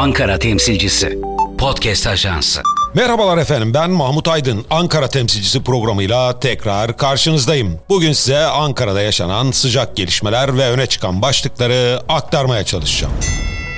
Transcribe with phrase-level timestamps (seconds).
[0.00, 1.18] Ankara temsilcisi.
[1.58, 2.62] Podcast Ajansı.
[2.94, 7.78] Merhabalar efendim ben Mahmut Aydın Ankara temsilcisi programıyla tekrar karşınızdayım.
[7.88, 13.12] Bugün size Ankara'da yaşanan sıcak gelişmeler ve öne çıkan başlıkları aktarmaya çalışacağım.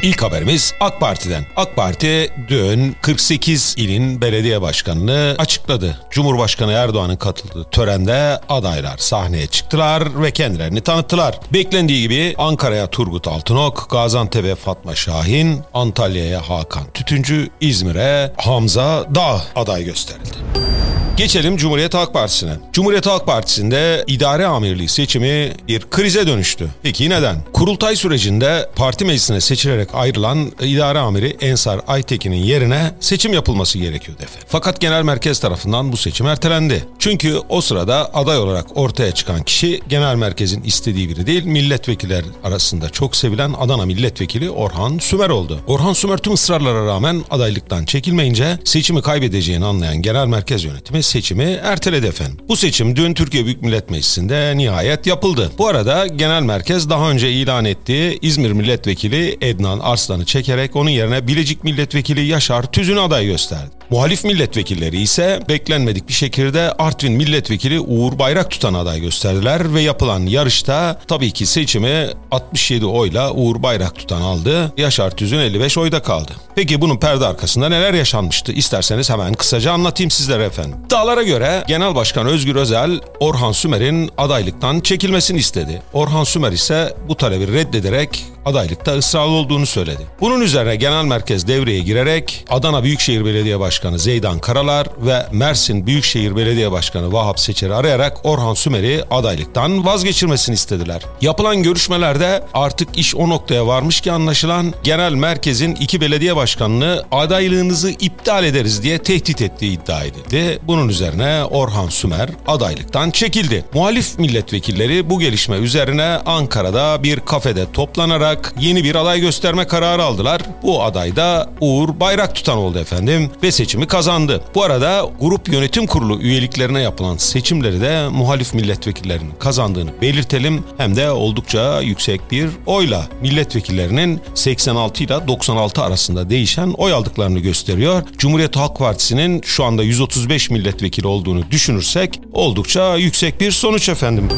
[0.03, 1.47] İlk haberimiz AK Parti'den.
[1.57, 5.99] AK Parti dün 48 ilin belediye başkanını açıkladı.
[6.11, 11.41] Cumhurbaşkanı Erdoğan'ın katıldığı törende adaylar sahneye çıktılar ve kendilerini tanıttılar.
[11.53, 19.85] Beklendiği gibi Ankara'ya Turgut Altınok, Gaziantep'e Fatma Şahin, Antalya'ya Hakan Tütüncü, İzmir'e Hamza Dağ aday
[19.85, 20.72] gösterildi.
[21.17, 22.53] Geçelim Cumhuriyet Halk Partisi'ne.
[22.73, 26.69] Cumhuriyet Halk Partisi'nde idare amirliği seçimi bir krize dönüştü.
[26.83, 27.37] Peki neden?
[27.53, 34.49] Kurultay sürecinde parti meclisine seçilerek ayrılan idare amiri Ensar Aytekin'in yerine seçim yapılması gerekiyordu efendim.
[34.49, 36.85] Fakat genel merkez tarafından bu seçim ertelendi.
[36.99, 42.91] Çünkü o sırada aday olarak ortaya çıkan kişi genel merkezin istediği biri değil, milletvekiller arasında
[42.91, 45.61] çok sevilen Adana milletvekili Orhan Sümer oldu.
[45.67, 52.07] Orhan Sümer tüm ısrarlara rağmen adaylıktan çekilmeyince seçimi kaybedeceğini anlayan genel merkez yönetimi seçimi erteledi
[52.07, 52.37] efendim.
[52.49, 55.53] Bu seçim dün Türkiye Büyük Millet Meclisi'nde nihayet yapıldı.
[55.59, 61.27] Bu arada genel merkez daha önce ilan ettiği İzmir milletvekili Ednan Arslan'ı çekerek onun yerine
[61.27, 63.71] Bilecik milletvekili Yaşar Tüzün'ü aday gösterdi.
[63.93, 70.27] Muhalif milletvekilleri ise beklenmedik bir şekilde Artvin milletvekili Uğur Bayrak tutan aday gösterdiler ve yapılan
[70.27, 74.73] yarışta tabii ki seçimi 67 oyla Uğur Bayrak tutan aldı.
[74.77, 76.33] Yaşar Tüzün 55 oyda kaldı.
[76.55, 78.53] Peki bunun perde arkasında neler yaşanmıştı?
[78.53, 80.79] İsterseniz hemen kısaca anlatayım sizlere efendim.
[80.87, 85.83] İddialara göre Genel Başkan Özgür Özel Orhan Sümer'in adaylıktan çekilmesini istedi.
[85.93, 90.03] Orhan Sümer ise bu talebi reddederek adaylıkta ısrarlı olduğunu söyledi.
[90.21, 96.37] Bunun üzerine genel merkez devreye girerek Adana Büyükşehir Belediye Başkanı Zeydan Karalar ve Mersin Büyükşehir
[96.37, 101.03] Belediye Başkanı Vahap Seçer'i arayarak Orhan Sümer'i adaylıktan vazgeçirmesini istediler.
[101.21, 107.91] Yapılan görüşmelerde artık iş o noktaya varmış ki anlaşılan genel merkezin iki belediye başkanını adaylığınızı
[107.91, 110.59] iptal ederiz diye tehdit ettiği iddia edildi.
[110.63, 113.65] Bunun üzerine Orhan Sümer adaylıktan çekildi.
[113.75, 120.43] Muhalif milletvekilleri bu gelişme üzerine Ankara'da bir kafede toplanarak yeni bir aday gösterme kararı aldılar.
[120.63, 124.45] Bu aday da Uğur Bayrak tutan oldu efendim ve seçimi kazandı.
[124.55, 130.65] Bu arada grup yönetim kurulu üyeliklerine yapılan seçimleri de muhalif milletvekillerinin kazandığını belirtelim.
[130.77, 138.03] Hem de oldukça yüksek bir oyla milletvekillerinin 86 ile 96 arasında değişen oy aldıklarını gösteriyor.
[138.19, 144.29] Cumhuriyet Halk Partisi'nin şu anda 135 milletvekili olduğunu düşünürsek oldukça yüksek bir sonuç efendim.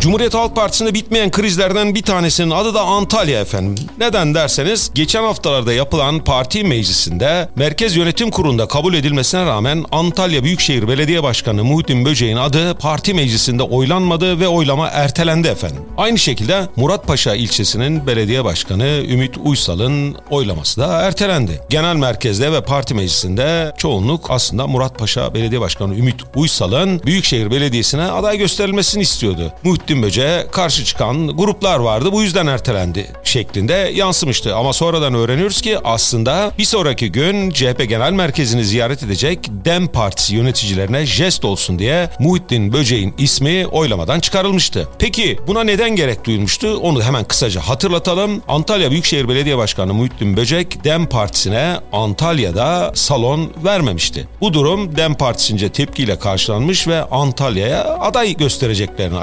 [0.00, 3.84] Cumhuriyet Halk Partisi'nde bitmeyen krizlerden bir tanesinin adı da Antalya efendim.
[3.98, 10.88] Neden derseniz geçen haftalarda yapılan parti meclisinde Merkez Yönetim Kurulu'nda kabul edilmesine rağmen Antalya Büyükşehir
[10.88, 15.82] Belediye Başkanı Muhittin Böceğin adı parti meclisinde oylanmadı ve oylama ertelendi efendim.
[15.96, 21.60] Aynı şekilde Muratpaşa ilçesinin belediye başkanı Ümit Uysal'ın oylaması da ertelendi.
[21.70, 28.38] Genel merkezde ve parti meclisinde çoğunluk aslında Muratpaşa Belediye Başkanı Ümit Uysal'ın Büyükşehir Belediyesi'ne aday
[28.38, 29.52] gösterilmesini istiyordu.
[29.64, 34.56] Muhittin Böceğe karşı çıkan gruplar vardı bu yüzden ertelendi şeklinde yansımıştı.
[34.56, 40.34] Ama sonradan öğreniyoruz ki aslında bir sonraki gün CHP Genel Merkezi'ni ziyaret edecek DEM Partisi
[40.34, 44.88] yöneticilerine jest olsun diye Muhittin Böceğin ismi oylamadan çıkarılmıştı.
[44.98, 46.76] Peki buna neden gerek duyulmuştu?
[46.76, 48.42] Onu hemen kısaca hatırlatalım.
[48.48, 54.28] Antalya Büyükşehir Belediye Başkanı Muhittin Böcek DEM Partisi'ne Antalya'da salon vermemişti.
[54.40, 59.18] Bu durum DEM Partisi'nce tepkiyle karşılanmış ve Antalya'ya aday göstereceklerini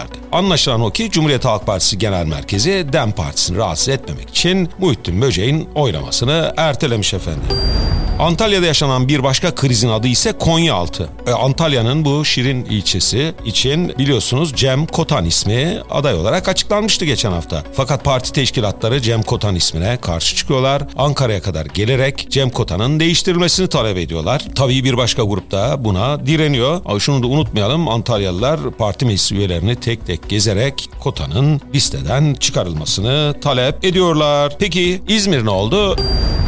[0.00, 0.18] açıklamışlardı.
[0.32, 5.68] Anlaşılan o ki Cumhuriyet Halk Partisi Genel Merkezi DEM Partisi'ni rahatsız etmemek için Muhittin Böceğin
[5.74, 7.42] oylamasını ertelemiş efendim.
[8.20, 11.08] Antalya'da yaşanan bir başka krizin adı ise Konyaaltı.
[11.26, 17.64] E, Antalya'nın bu Şirin ilçesi için biliyorsunuz Cem Kotan ismi aday olarak açıklanmıştı geçen hafta.
[17.72, 20.82] Fakat parti teşkilatları Cem Kotan ismine karşı çıkıyorlar.
[20.96, 24.44] Ankara'ya kadar gelerek Cem Kotan'ın değiştirilmesini talep ediyorlar.
[24.54, 26.80] Tabii bir başka grup da buna direniyor.
[26.84, 33.84] Ama şunu da unutmayalım Antalyalılar parti meclis üyelerini tek tek gezerek Kotan'ın listeden çıkarılmasını talep
[33.84, 34.56] ediyorlar.
[34.58, 35.96] Peki İzmir ne oldu?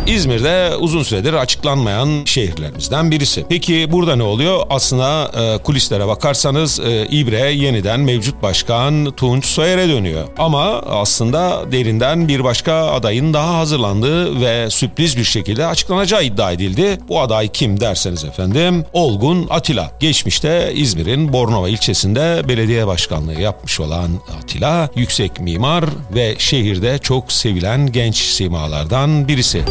[0.07, 3.45] İzmir'de uzun süredir açıklanmayan şehirlerimizden birisi.
[3.49, 4.63] Peki burada ne oluyor?
[4.71, 10.29] Aslında e, kulislere bakarsanız e, İbre yeniden mevcut başkan Tunç Soyer'e dönüyor.
[10.39, 16.99] Ama aslında derinden bir başka adayın daha hazırlandığı ve sürpriz bir şekilde açıklanacağı iddia edildi.
[17.09, 19.91] Bu aday kim derseniz efendim Olgun Atilla.
[20.01, 25.85] Geçmişte İzmir'in Bornova ilçesinde belediye başkanlığı yapmış olan Atilla yüksek mimar
[26.15, 29.65] ve şehirde çok sevilen genç simalardan birisi.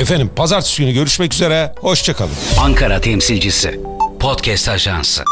[0.00, 1.72] Efendim pazartesi günü görüşmek üzere.
[1.80, 2.30] Hoşçakalın.
[2.60, 3.80] Ankara temsilcisi.
[4.20, 5.24] Podcast Ajansı.